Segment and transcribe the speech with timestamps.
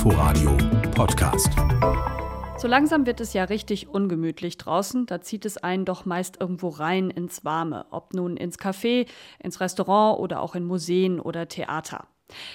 [0.00, 0.56] Inforadio
[0.92, 1.52] Podcast.
[2.56, 5.04] So langsam wird es ja richtig ungemütlich draußen.
[5.04, 7.84] Da zieht es einen doch meist irgendwo rein ins Warme.
[7.90, 9.06] Ob nun ins Café,
[9.40, 12.06] ins Restaurant oder auch in Museen oder Theater.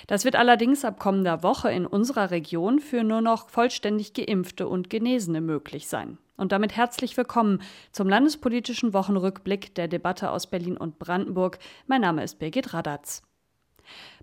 [0.07, 4.89] Das wird allerdings ab kommender Woche in unserer Region für nur noch vollständig Geimpfte und
[4.89, 6.17] Genesene möglich sein.
[6.37, 11.59] Und damit herzlich willkommen zum landespolitischen Wochenrückblick der Debatte aus Berlin und Brandenburg.
[11.85, 13.21] Mein Name ist Birgit Radatz.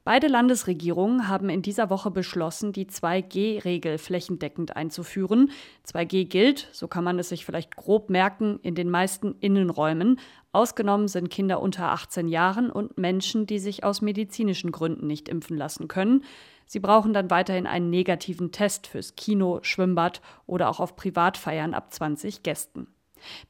[0.04, 5.52] Beide Landesregierungen haben in dieser Woche beschlossen, die 2G-Regel flächendeckend einzuführen.
[5.86, 10.18] 2G gilt, so kann man es sich vielleicht grob merken, in den meisten Innenräumen.
[10.50, 15.57] Ausgenommen sind Kinder unter 18 Jahren und Menschen, die sich aus medizinischen Gründen nicht impfen
[15.57, 16.24] lassen können.
[16.66, 21.93] Sie brauchen dann weiterhin einen negativen Test fürs Kino, Schwimmbad oder auch auf Privatfeiern ab
[21.93, 22.88] 20 Gästen.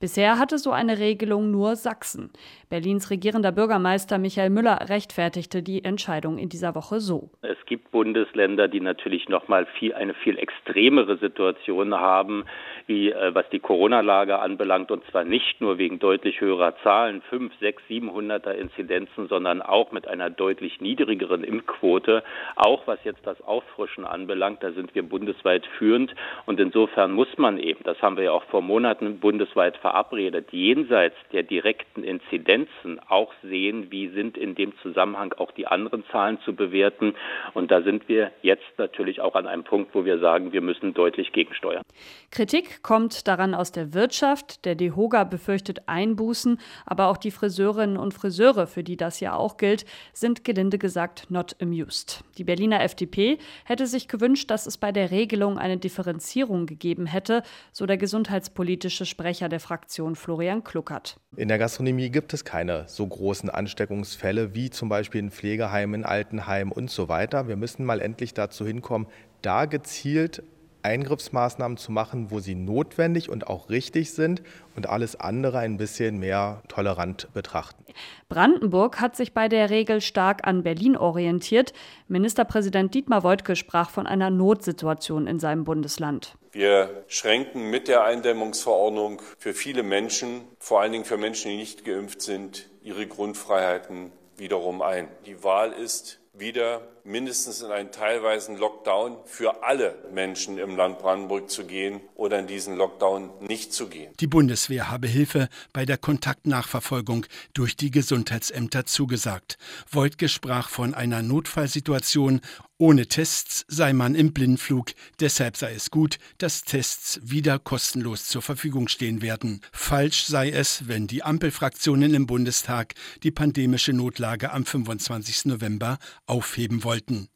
[0.00, 2.30] Bisher hatte so eine Regelung nur Sachsen.
[2.68, 7.30] Berlins regierender Bürgermeister Michael Müller rechtfertigte die Entscheidung in dieser Woche so.
[7.42, 12.44] Es gibt Bundesländer, die natürlich noch mal viel, eine viel extremere Situation haben,
[12.86, 17.52] wie äh, was die Corona-Lage anbelangt, und zwar nicht nur wegen deutlich höherer Zahlen, 5,
[17.60, 22.24] 6, 700er Inzidenzen, sondern auch mit einer deutlich niedrigeren Impfquote.
[22.56, 26.14] Auch was jetzt das Auffrischen anbelangt, da sind wir bundesweit führend.
[26.46, 30.48] Und insofern muss man eben, das haben wir ja auch vor Monaten bundesweit bundesweit verabredet,
[30.50, 36.38] jenseits der direkten Inzidenzen auch sehen, wie sind in dem Zusammenhang auch die anderen Zahlen
[36.44, 37.14] zu bewerten.
[37.54, 40.94] Und da sind wir jetzt natürlich auch an einem Punkt, wo wir sagen, wir müssen
[40.94, 41.82] deutlich gegensteuern.
[42.30, 44.64] Kritik kommt daran aus der Wirtschaft.
[44.64, 49.56] Der DEHOGA befürchtet Einbußen, aber auch die Friseurinnen und Friseure, für die das ja auch
[49.56, 52.24] gilt, sind gelinde gesagt not amused.
[52.38, 57.42] Die Berliner FDP hätte sich gewünscht, dass es bei der Regelung eine Differenzierung gegeben hätte,
[57.72, 61.16] so der gesundheitspolitische Sprecher der Fraktion Florian Kluckert.
[61.36, 66.04] In der Gastronomie gibt es keine so großen Ansteckungsfälle wie zum Beispiel in Pflegeheimen, in
[66.04, 67.46] Altenheimen und so weiter.
[67.46, 69.06] Wir müssen mal endlich dazu hinkommen,
[69.42, 70.42] da gezielt
[70.82, 74.42] Eingriffsmaßnahmen zu machen, wo sie notwendig und auch richtig sind
[74.76, 77.84] und alles andere ein bisschen mehr tolerant betrachten.
[78.28, 81.72] Brandenburg hat sich bei der Regel stark an Berlin orientiert.
[82.08, 86.36] Ministerpräsident Dietmar Woidke sprach von einer Notsituation in seinem Bundesland.
[86.52, 91.84] Wir schränken mit der Eindämmungsverordnung für viele Menschen, vor allen Dingen für Menschen, die nicht
[91.84, 95.08] geimpft sind, ihre Grundfreiheiten wiederum ein.
[95.24, 101.50] Die Wahl ist wieder mindestens in einen teilweisen Lockdown für alle Menschen im Land Brandenburg
[101.50, 104.12] zu gehen oder in diesen Lockdown nicht zu gehen.
[104.20, 109.58] Die Bundeswehr habe Hilfe bei der Kontaktnachverfolgung durch die Gesundheitsämter zugesagt.
[109.86, 112.40] Voigtke sprach von einer Notfallsituation.
[112.78, 114.90] Ohne Tests sei man im Blindflug.
[115.20, 119.60] Deshalb sei es gut, dass Tests wieder kostenlos zur Verfügung stehen werden.
[119.70, 125.44] Falsch sei es, wenn die Ampelfraktionen im Bundestag die pandemische Notlage am 25.
[125.44, 127.28] November aufheben wollen wollten.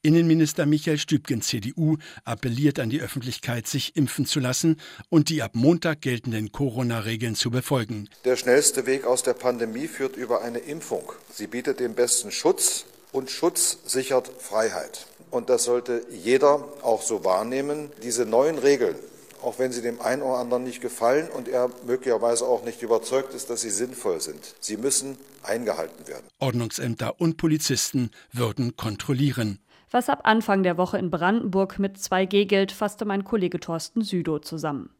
[0.00, 5.52] Innenminister Michael Stübgen, CDU, appelliert an die Öffentlichkeit, sich impfen zu lassen und die ab
[5.54, 8.08] Montag geltenden Corona-Regeln zu befolgen.
[8.24, 11.12] Der schnellste Weg aus der Pandemie führt über eine Impfung.
[11.30, 15.06] Sie bietet den besten Schutz und Schutz sichert Freiheit.
[15.30, 17.90] Und das sollte jeder auch so wahrnehmen.
[18.02, 18.96] Diese neuen Regeln
[19.44, 23.34] auch wenn sie dem einen oder anderen nicht gefallen und er möglicherweise auch nicht überzeugt
[23.34, 24.54] ist, dass sie sinnvoll sind.
[24.60, 26.24] Sie müssen eingehalten werden.
[26.38, 29.60] Ordnungsämter und Polizisten würden kontrollieren.
[29.90, 34.40] Was ab Anfang der Woche in Brandenburg mit 2G gilt, fasste mein Kollege Thorsten Südow
[34.40, 34.90] zusammen.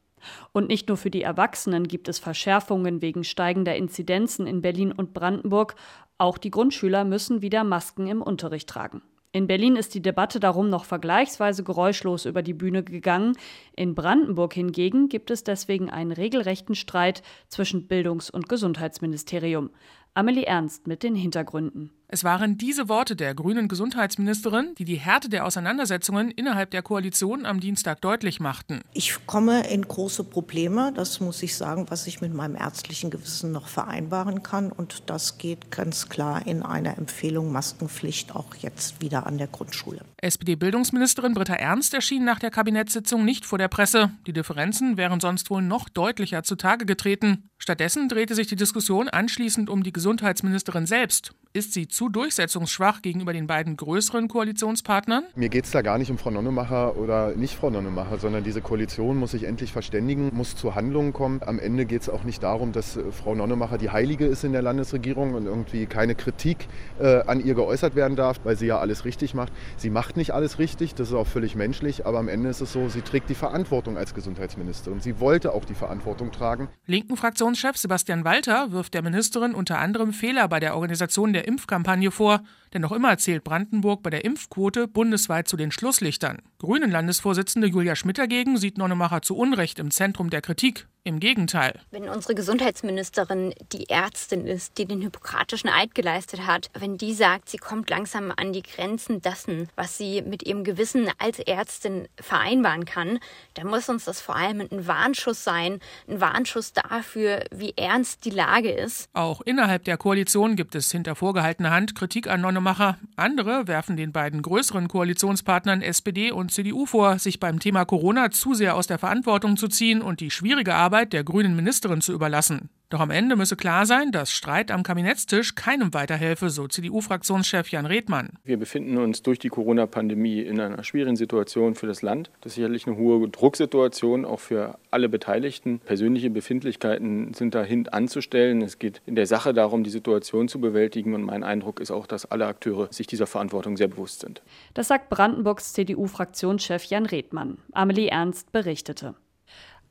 [0.53, 5.13] Und nicht nur für die Erwachsenen gibt es Verschärfungen wegen steigender Inzidenzen in Berlin und
[5.13, 5.75] Brandenburg,
[6.17, 9.03] auch die Grundschüler müssen wieder Masken im Unterricht tragen.
[9.35, 13.37] In Berlin ist die Debatte darum noch vergleichsweise geräuschlos über die Bühne gegangen.
[13.75, 19.71] In Brandenburg hingegen gibt es deswegen einen regelrechten Streit zwischen Bildungs- und Gesundheitsministerium.
[20.15, 21.91] Amelie Ernst mit den Hintergründen.
[22.15, 27.45] Es waren diese Worte der grünen Gesundheitsministerin, die die Härte der Auseinandersetzungen innerhalb der Koalition
[27.45, 28.83] am Dienstag deutlich machten.
[28.93, 33.51] Ich komme in große Probleme, das muss ich sagen, was ich mit meinem ärztlichen Gewissen
[33.51, 34.71] noch vereinbaren kann.
[34.71, 40.03] Und das geht ganz klar in einer Empfehlung Maskenpflicht auch jetzt wieder an der Grundschule.
[40.19, 44.13] SPD-Bildungsministerin Britta Ernst erschien nach der Kabinettssitzung nicht vor der Presse.
[44.29, 47.51] Die Differenzen wären sonst wohl noch deutlicher zutage getreten.
[47.59, 51.35] Stattdessen drehte sich die Diskussion anschließend um die Gesundheitsministerin selbst.
[51.57, 55.23] Ist sie zu durchsetzungsschwach gegenüber den beiden größeren Koalitionspartnern?
[55.37, 58.61] Mir geht es da gar nicht um Frau Nonnemacher oder nicht Frau Nonnemacher, sondern diese
[58.61, 61.43] Koalition muss sich endlich verständigen, muss zu Handlungen kommen.
[61.47, 64.51] Am Ende geht es auch nicht darum, dass äh, Frau Nonnemacher die Heilige ist in
[64.51, 66.67] der Landesregierung und irgendwie keine Kritik
[66.99, 69.53] äh, an ihr geäußert werden darf, weil sie ja alles richtig macht.
[69.77, 72.73] Sie macht nicht alles richtig, das ist auch völlig menschlich, aber am Ende ist es
[72.73, 74.99] so, sie trägt die Verantwortung als Gesundheitsministerin.
[74.99, 76.67] Sie wollte auch die Verantwortung tragen.
[76.89, 81.44] Linken Fraktionschef Sebastian Walter wirft der Ministerin unter anderem Fehler bei der Organisation der der
[81.45, 82.41] Impfkampagne vor,
[82.75, 86.43] denn noch immer zählt Brandenburg bei der Impfquote bundesweit zu den Schlusslichtern.
[86.59, 90.87] Grünen Landesvorsitzende Julia Schmidt dagegen sieht Nonnemacher zu Unrecht im Zentrum der Kritik.
[91.07, 91.79] Im Gegenteil.
[91.91, 97.51] Wenn unsere Gesundheitsministerin die Ärztin ist, die den Hippokratischen Eid geleistet hat, wenn die sagt,
[97.51, 102.87] sie kommt langsam an die Grenzen dessen, was sie mit ihrem Gewissen als Ärztin vereinbaren
[102.87, 103.19] kann,
[103.53, 108.31] dann muss uns das vor allem ein Warnschuss sein, ein Warnschuss dafür, wie ernst die
[108.31, 109.11] Lage ist.
[109.13, 112.97] Auch innerhalb der Koalition gibt es hinter vorgehaltener Hand Kritik an Nonnemacher.
[113.17, 118.55] Andere werfen den beiden größeren Koalitionspartnern SPD und CDU vor, sich beim Thema Corona zu
[118.55, 122.71] sehr aus der Verantwortung zu ziehen und die schwierige Arbeit der grünen Ministerin zu überlassen.
[122.95, 127.87] Doch am Ende müsse klar sein, dass Streit am Kabinettstisch keinem weiterhelfe, so CDU-Fraktionschef Jan
[127.87, 128.39] Redmann.
[128.45, 132.31] Wir befinden uns durch die Corona-Pandemie in einer schwierigen Situation für das Land.
[132.43, 135.81] Das ist sicherlich eine hohe Drucksituation, auch für alle Beteiligten.
[135.81, 138.63] Persönliche Befindlichkeiten sind dahin anzustellen.
[138.63, 141.15] Es geht in der Sache darum, die Situation zu bewältigen.
[141.15, 144.41] Und mein Eindruck ist auch, dass alle Akteure sich dieser Verantwortung sehr bewusst sind.
[144.73, 147.59] Das sagt Brandenburgs CDU-Fraktionschef Jan Redmann.
[147.73, 149.17] Amelie Ernst berichtete.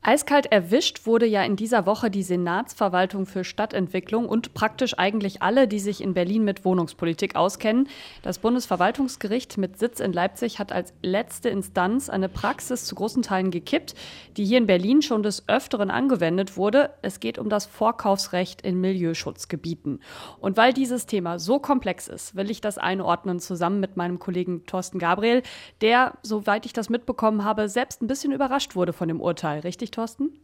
[0.06, 5.66] Eiskalt erwischt wurde ja in dieser Woche die Senatsverwaltung für Stadtentwicklung und praktisch eigentlich alle,
[5.66, 7.88] die sich in Berlin mit Wohnungspolitik auskennen.
[8.20, 13.50] Das Bundesverwaltungsgericht mit Sitz in Leipzig hat als letzte Instanz eine Praxis zu großen Teilen
[13.50, 13.94] gekippt,
[14.36, 16.90] die hier in Berlin schon des Öfteren angewendet wurde.
[17.00, 20.02] Es geht um das Vorkaufsrecht in Milieuschutzgebieten.
[20.38, 24.66] Und weil dieses Thema so komplex ist, will ich das einordnen zusammen mit meinem Kollegen
[24.66, 25.42] Thorsten Gabriel,
[25.80, 29.60] der, soweit ich das mitbekommen habe, selbst ein bisschen überrascht wurde von dem Urteil.
[29.60, 30.38] Richtig, Thorsten?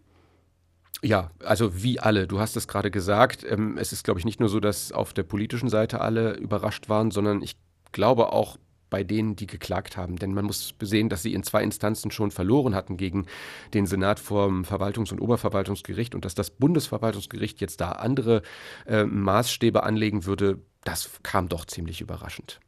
[1.02, 2.26] Ja, also wie alle.
[2.26, 3.44] Du hast es gerade gesagt.
[3.48, 6.88] Ähm, es ist, glaube ich, nicht nur so, dass auf der politischen Seite alle überrascht
[6.88, 7.56] waren, sondern ich
[7.92, 8.58] glaube auch
[8.90, 10.16] bei denen, die geklagt haben.
[10.16, 13.26] Denn man muss sehen, dass sie in zwei Instanzen schon verloren hatten gegen
[13.72, 18.42] den Senat vom Verwaltungs- und Oberverwaltungsgericht und dass das Bundesverwaltungsgericht jetzt da andere
[18.86, 22.60] äh, Maßstäbe anlegen würde, das kam doch ziemlich überraschend.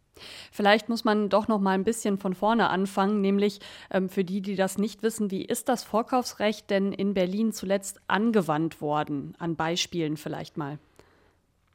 [0.50, 3.60] Vielleicht muss man doch noch mal ein bisschen von vorne anfangen, nämlich
[3.90, 8.00] ähm, für die, die das nicht wissen, wie ist das Vorkaufsrecht denn in Berlin zuletzt
[8.08, 9.34] angewandt worden?
[9.38, 10.78] An Beispielen vielleicht mal.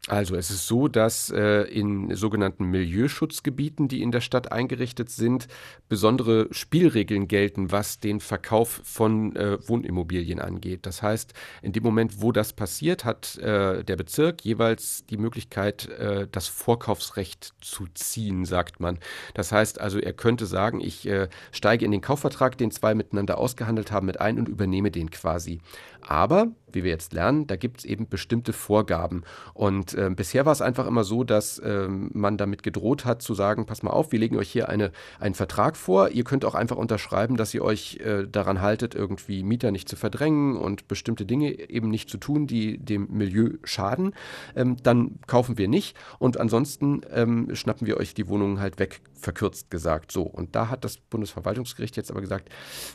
[0.08, 5.50] Also es ist so, dass äh, in sogenannten Milieuschutzgebieten, die in der Stadt eingerichtet sind,
[5.90, 10.86] besondere Spielregeln gelten, was den Verkauf von äh, Wohnimmobilien angeht.
[10.86, 15.90] Das heißt, in dem Moment, wo das passiert, hat äh, der Bezirk jeweils die Möglichkeit,
[15.90, 19.00] äh, das Vorkaufsrecht zu ziehen, sagt man.
[19.34, 23.38] Das heißt also, er könnte sagen, ich äh, steige in den Kaufvertrag, den zwei miteinander
[23.38, 25.60] ausgehandelt haben, mit ein und übernehme den quasi.
[26.02, 29.24] Aber, wie wir jetzt lernen, da gibt es eben bestimmte Vorgaben.
[29.54, 33.34] Und äh, bisher war es einfach immer so, dass äh, man damit gedroht hat zu
[33.34, 36.10] sagen, pass mal auf, wir legen euch hier eine, einen Vertrag vor.
[36.10, 39.96] Ihr könnt auch einfach unterschreiben, dass ihr euch äh, daran haltet, irgendwie Mieter nicht zu
[39.96, 44.14] verdrängen und bestimmte Dinge eben nicht zu tun, die dem Milieu schaden.
[44.56, 49.02] Ähm, dann kaufen wir nicht und ansonsten ähm, schnappen wir euch die Wohnungen halt weg,
[49.14, 50.12] verkürzt gesagt.
[50.12, 52.50] So, und da hat das Bundesverwaltungsgericht jetzt aber gesagt,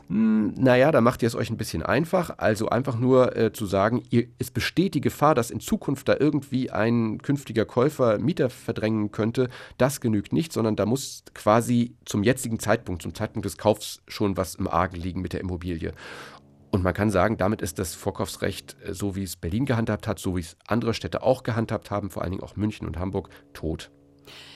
[0.08, 2.38] hm, naja, da macht ihr es euch ein bisschen einfach.
[2.38, 6.16] Also einfach nur äh, zu sagen, ihr, es besteht die Gefahr, dass in Zukunft da
[6.18, 12.24] irgendwie ein künftiger Käufer Mieter verdrängen könnte, das genügt nicht, sondern da muss quasi zum
[12.24, 15.92] jetzigen Zeitpunkt, zum Zeitpunkt des Kaufs schon was im Argen liegen mit der Immobilie.
[16.72, 20.18] Und man kann sagen, damit ist das Vorkaufsrecht, äh, so wie es Berlin gehandhabt hat,
[20.18, 23.28] so wie es andere Städte auch gehandhabt haben, vor allen Dingen auch München und Hamburg,
[23.52, 23.92] tot.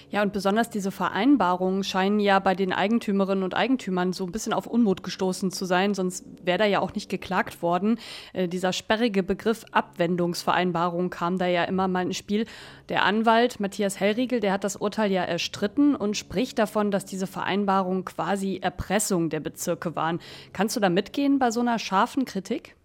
[0.09, 4.53] Ja, und besonders diese Vereinbarungen scheinen ja bei den Eigentümerinnen und Eigentümern so ein bisschen
[4.53, 7.99] auf Unmut gestoßen zu sein, sonst wäre da ja auch nicht geklagt worden.
[8.33, 12.47] Äh, dieser sperrige Begriff Abwendungsvereinbarung kam da ja immer mal ins Spiel.
[12.89, 17.27] Der Anwalt Matthias Hellriegel, der hat das Urteil ja erstritten und spricht davon, dass diese
[17.27, 20.21] Vereinbarungen quasi Erpressung der Bezirke waren.
[20.53, 22.77] Kannst du da mitgehen bei so einer scharfen Kritik?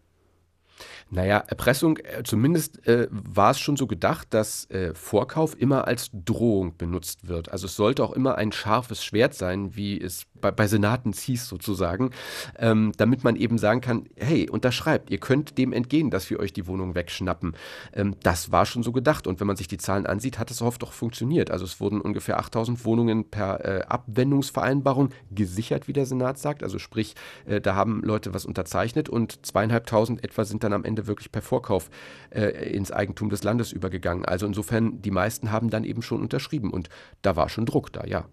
[1.13, 6.09] Naja, Erpressung, äh, zumindest äh, war es schon so gedacht, dass äh, Vorkauf immer als
[6.13, 7.51] Drohung benutzt wird.
[7.51, 11.47] Also es sollte auch immer ein scharfes Schwert sein, wie es bei, bei Senaten hieß
[11.47, 12.11] sozusagen,
[12.57, 16.53] ähm, damit man eben sagen kann, hey, unterschreibt, ihr könnt dem entgehen, dass wir euch
[16.53, 17.55] die Wohnung wegschnappen.
[17.93, 20.61] Ähm, das war schon so gedacht und wenn man sich die Zahlen ansieht, hat es
[20.61, 21.51] oft auch funktioniert.
[21.51, 26.63] Also es wurden ungefähr 8000 Wohnungen per äh, Abwendungsvereinbarung gesichert, wie der Senat sagt.
[26.63, 27.15] Also sprich,
[27.45, 31.41] äh, da haben Leute was unterzeichnet und zweieinhalbtausend etwa sind dann am Ende wirklich per
[31.41, 31.89] Vorkauf
[32.29, 34.25] äh, ins Eigentum des Landes übergegangen.
[34.25, 36.89] Also insofern, die meisten haben dann eben schon unterschrieben und
[37.21, 38.25] da war schon Druck da, ja.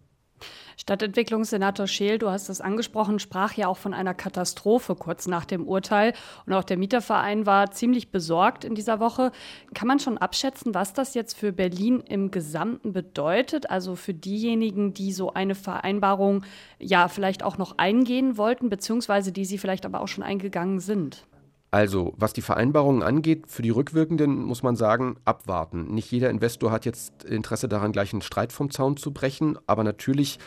[0.80, 5.66] Stadtentwicklungssenator Scheel, du hast es angesprochen, sprach ja auch von einer Katastrophe kurz nach dem
[5.66, 6.14] Urteil.
[6.46, 9.32] Und auch der Mieterverein war ziemlich besorgt in dieser Woche.
[9.75, 13.70] Kann man schon abschätzen, was das jetzt für Berlin im Gesamten bedeutet?
[13.70, 16.44] Also für diejenigen, die so eine Vereinbarung
[16.78, 21.26] ja vielleicht auch noch eingehen wollten, beziehungsweise die sie vielleicht aber auch schon eingegangen sind?
[21.70, 25.92] Also, was die Vereinbarungen angeht, für die Rückwirkenden muss man sagen, abwarten.
[25.92, 29.84] Nicht jeder Investor hat jetzt Interesse daran, gleich einen Streit vom Zaun zu brechen, aber
[29.84, 30.38] natürlich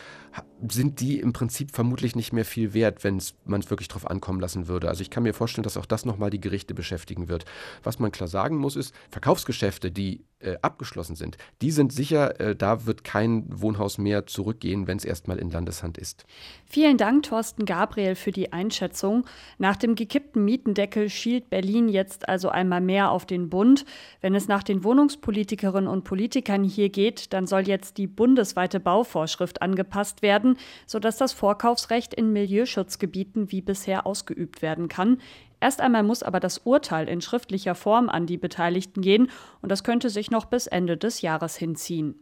[0.70, 4.40] sind die im Prinzip vermutlich nicht mehr viel wert, wenn man es wirklich drauf ankommen
[4.40, 4.90] lassen würde.
[4.90, 7.46] Also ich kann mir vorstellen, dass auch das nochmal die Gerichte beschäftigen wird.
[7.84, 12.56] Was man klar sagen muss, ist, Verkaufsgeschäfte, die äh, abgeschlossen sind, die sind sicher, äh,
[12.56, 16.26] da wird kein Wohnhaus mehr zurückgehen, wenn es erstmal in Landeshand ist.
[16.66, 19.26] Vielen Dank, Thorsten Gabriel, für die Einschätzung.
[19.58, 23.86] Nach dem gekippten Mietendeckel schielt Berlin jetzt also einmal mehr auf den Bund.
[24.22, 29.62] Wenn es nach den Wohnungspolitikerinnen und Politikern hier geht, dann soll jetzt die bundesweite Bauvorschrift
[29.62, 30.51] angepasst werden,
[30.86, 35.18] sodass das Vorkaufsrecht in Milieuschutzgebieten wie bisher ausgeübt werden kann.
[35.60, 39.30] Erst einmal muss aber das Urteil in schriftlicher Form an die Beteiligten gehen,
[39.62, 42.21] und das könnte sich noch bis Ende des Jahres hinziehen.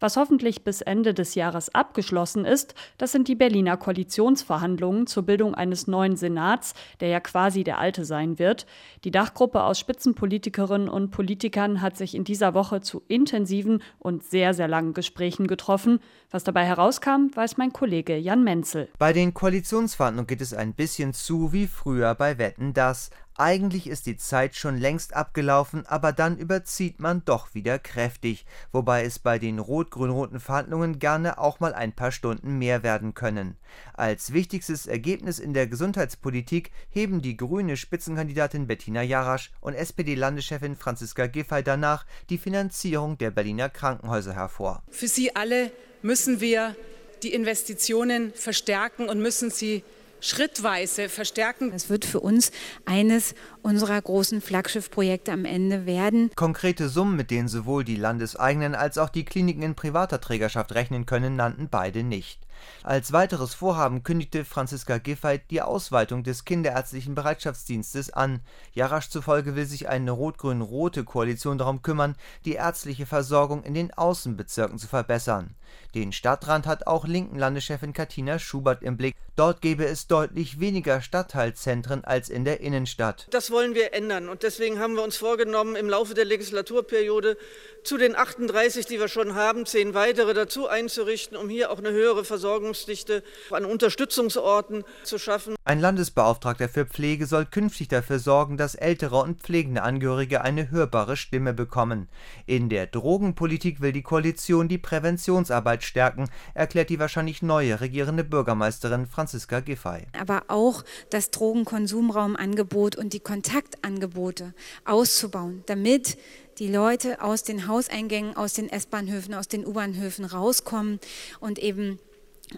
[0.00, 5.54] Was hoffentlich bis Ende des Jahres abgeschlossen ist, das sind die Berliner Koalitionsverhandlungen zur Bildung
[5.54, 8.66] eines neuen Senats, der ja quasi der alte sein wird.
[9.04, 14.54] Die Dachgruppe aus Spitzenpolitikerinnen und Politikern hat sich in dieser Woche zu intensiven und sehr,
[14.54, 16.00] sehr langen Gesprächen getroffen.
[16.30, 18.88] Was dabei herauskam, weiß mein Kollege Jan Menzel.
[18.98, 23.10] Bei den Koalitionsverhandlungen geht es ein bisschen zu wie früher bei Wetten das.
[23.36, 29.04] Eigentlich ist die Zeit schon längst abgelaufen, aber dann überzieht man doch wieder kräftig, wobei
[29.04, 33.56] es bei den rot-grün-roten Verhandlungen gerne auch mal ein paar Stunden mehr werden können.
[33.92, 41.26] Als wichtigstes Ergebnis in der Gesundheitspolitik heben die grüne Spitzenkandidatin Bettina Jarasch und SPD-Landeschefin Franziska
[41.26, 44.84] Giffey danach die Finanzierung der Berliner Krankenhäuser hervor.
[44.90, 45.72] Für Sie alle
[46.02, 46.76] müssen wir
[47.24, 49.82] die Investitionen verstärken und müssen sie
[50.24, 51.72] schrittweise verstärken.
[51.74, 52.50] Es wird für uns
[52.84, 56.30] eines unserer großen Flaggschiffprojekte am Ende werden.
[56.34, 61.06] Konkrete Summen, mit denen sowohl die landeseigenen als auch die Kliniken in privater Trägerschaft rechnen
[61.06, 62.43] können, nannten beide nicht.
[62.82, 68.40] Als weiteres Vorhaben kündigte Franziska Giffey die Ausweitung des kinderärztlichen Bereitschaftsdienstes an.
[68.72, 74.78] Jarasch zufolge will sich eine rot-grün-rote Koalition darum kümmern, die ärztliche Versorgung in den Außenbezirken
[74.78, 75.54] zu verbessern.
[75.94, 79.14] Den Stadtrand hat auch linken Landeschefin Katina Schubert im Blick.
[79.36, 83.26] Dort gäbe es deutlich weniger Stadtteilzentren als in der Innenstadt.
[83.30, 87.36] Das wollen wir ändern und deswegen haben wir uns vorgenommen, im Laufe der Legislaturperiode
[87.82, 91.90] zu den 38, die wir schon haben, zehn weitere dazu einzurichten, um hier auch eine
[91.90, 95.54] höhere Versorgungsdichte an Unterstützungsorten zu schaffen.
[95.64, 101.16] Ein Landesbeauftragter für Pflege soll künftig dafür sorgen, dass ältere und pflegende Angehörige eine hörbare
[101.16, 102.06] Stimme bekommen.
[102.44, 109.06] In der Drogenpolitik will die Koalition die Präventionsarbeit stärken, erklärt die wahrscheinlich neue regierende Bürgermeisterin
[109.06, 110.06] Franziska Giffey.
[110.20, 114.52] Aber auch das Drogenkonsumraumangebot und die Kontaktangebote
[114.84, 116.18] auszubauen, damit
[116.58, 121.00] die Leute aus den Hauseingängen, aus den S-Bahnhöfen, aus den U-Bahnhöfen rauskommen
[121.40, 121.98] und eben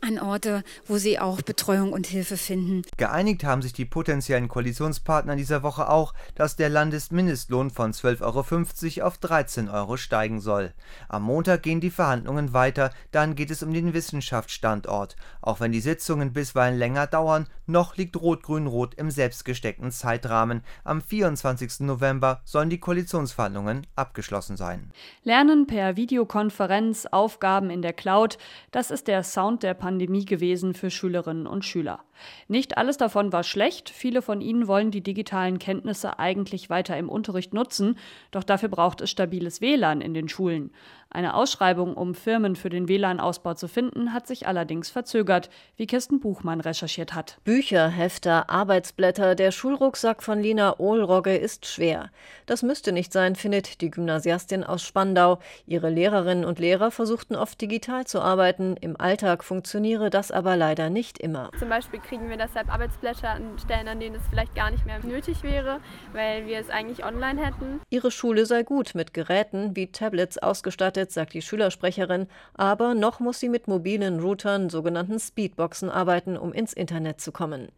[0.01, 2.83] an Orte, wo sie auch Betreuung und Hilfe finden.
[2.97, 8.99] Geeinigt haben sich die potenziellen Koalitionspartner in dieser Woche auch, dass der Landesmindestlohn von 12,50
[8.99, 10.73] Euro auf 13 Euro steigen soll.
[11.09, 15.17] Am Montag gehen die Verhandlungen weiter, dann geht es um den Wissenschaftsstandort.
[15.41, 20.63] Auch wenn die Sitzungen bisweilen länger dauern, noch liegt Rot-Grün-Rot im selbstgesteckten Zeitrahmen.
[20.85, 21.81] Am 24.
[21.81, 24.93] November sollen die Koalitionsverhandlungen abgeschlossen sein.
[25.25, 28.39] Lernen per Videokonferenz, Aufgaben in der Cloud,
[28.71, 32.01] das ist der Sound der Pandemie gewesen für Schülerinnen und Schüler.
[32.49, 37.09] Nicht alles davon war schlecht, viele von ihnen wollen die digitalen Kenntnisse eigentlich weiter im
[37.09, 37.99] Unterricht nutzen,
[38.31, 40.71] doch dafür braucht es stabiles WLAN in den Schulen.
[41.09, 46.21] Eine Ausschreibung, um Firmen für den WLAN-Ausbau zu finden, hat sich allerdings verzögert, wie Kirsten
[46.21, 47.39] Buchmann recherchiert hat.
[47.45, 52.11] Bücher, Hefter, Arbeitsblätter, der Schulrucksack von Lina Ohlrogge ist schwer.
[52.45, 55.39] Das müsste nicht sein, findet die Gymnasiastin aus Spandau.
[55.67, 58.77] Ihre Lehrerinnen und Lehrer versuchten oft digital zu arbeiten.
[58.81, 61.51] Im Alltag funktioniere das aber leider nicht immer.
[61.59, 64.99] Zum Beispiel kriegen wir deshalb Arbeitsblätter an Stellen, an denen es vielleicht gar nicht mehr
[65.01, 65.81] nötig wäre,
[66.13, 67.81] weil wir es eigentlich online hätten.
[67.91, 73.21] Ihre Schule sei gut mit Geräten wie Tablets ausgestattet gestattet, sagt die Schülersprecherin, aber noch
[73.21, 77.69] muss sie mit mobilen Routern, sogenannten Speedboxen, arbeiten, um ins Internet zu kommen.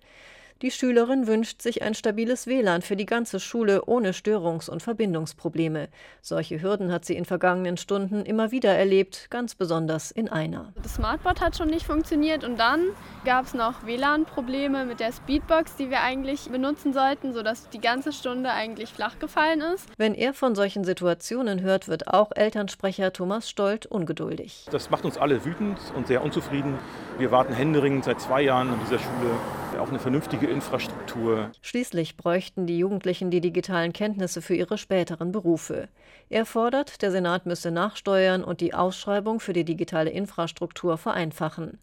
[0.60, 5.88] Die Schülerin wünscht sich ein stabiles WLAN für die ganze Schule ohne Störungs- und Verbindungsprobleme.
[6.20, 10.72] Solche Hürden hat sie in vergangenen Stunden immer wieder erlebt, ganz besonders in einer.
[10.82, 12.88] Das Smartboard hat schon nicht funktioniert und dann
[13.24, 18.12] gab es noch WLAN-Probleme mit der Speedbox, die wir eigentlich benutzen sollten, sodass die ganze
[18.12, 19.86] Stunde eigentlich flach gefallen ist.
[19.96, 24.66] Wenn er von solchen Situationen hört, wird auch Elternsprecher Thomas Stolt ungeduldig.
[24.72, 26.80] Das macht uns alle wütend und sehr unzufrieden.
[27.16, 29.36] Wir warten händeringend seit zwei Jahren an dieser Schule
[29.78, 31.50] auf eine vernünftige Infrastruktur.
[31.62, 35.88] Schließlich bräuchten die Jugendlichen die digitalen Kenntnisse für ihre späteren Berufe.
[36.28, 41.78] Er fordert, der Senat müsse nachsteuern und die Ausschreibung für die digitale Infrastruktur vereinfachen.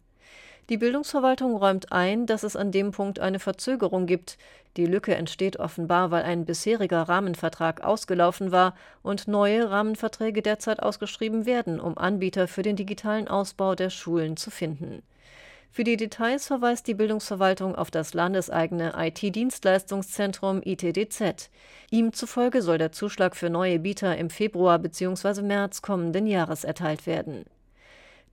[0.68, 4.36] Die Bildungsverwaltung räumt ein, dass es an dem Punkt eine Verzögerung gibt.
[4.76, 11.46] Die Lücke entsteht offenbar, weil ein bisheriger Rahmenvertrag ausgelaufen war und neue Rahmenverträge derzeit ausgeschrieben
[11.46, 15.02] werden, um Anbieter für den digitalen Ausbau der Schulen zu finden.
[15.70, 21.50] Für die Details verweist die Bildungsverwaltung auf das landeseigene IT-Dienstleistungszentrum ITDZ.
[21.90, 25.42] Ihm zufolge soll der Zuschlag für neue Bieter im Februar bzw.
[25.42, 27.44] März kommenden Jahres erteilt werden.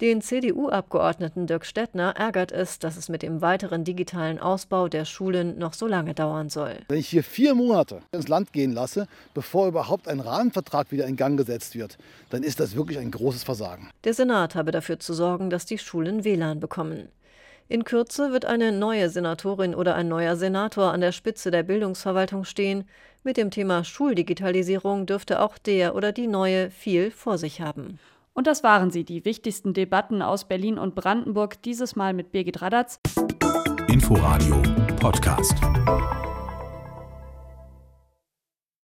[0.01, 5.57] Den CDU-Abgeordneten Dirk Stettner ärgert es, dass es mit dem weiteren digitalen Ausbau der Schulen
[5.59, 6.79] noch so lange dauern soll.
[6.89, 11.15] Wenn ich hier vier Monate ins Land gehen lasse, bevor überhaupt ein Rahmenvertrag wieder in
[11.15, 11.97] Gang gesetzt wird,
[12.31, 13.91] dann ist das wirklich ein großes Versagen.
[14.03, 17.07] Der Senat habe dafür zu sorgen, dass die Schulen WLAN bekommen.
[17.69, 22.43] In Kürze wird eine neue Senatorin oder ein neuer Senator an der Spitze der Bildungsverwaltung
[22.43, 22.83] stehen.
[23.23, 27.99] Mit dem Thema Schuldigitalisierung dürfte auch der oder die neue viel vor sich haben.
[28.33, 32.61] Und das waren sie, die wichtigsten Debatten aus Berlin und Brandenburg, dieses Mal mit Birgit
[32.61, 32.99] Radatz.
[33.87, 34.61] Inforadio
[34.99, 35.55] Podcast.